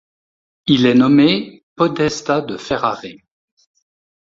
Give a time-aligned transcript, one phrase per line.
[0.65, 3.03] Il est nommé podestat de Ferrare.